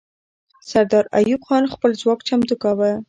[0.69, 2.91] سردار ایوب خان خپل ځواک چمتو کاوه.